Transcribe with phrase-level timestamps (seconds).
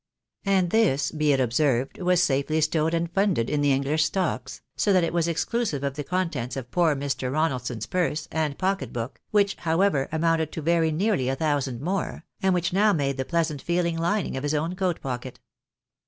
[0.47, 4.91] And this, be it observed, was safely stowed and funded in the English stocks, so
[4.93, 7.25] that it was exclusive of the contents of poor Mr.
[7.29, 12.25] E onaldson's purse and pocket book, which, however, amounted to very nearly a thousand more,
[12.41, 15.39] and which now made the pleasant feeUng lining of his own coat pocket.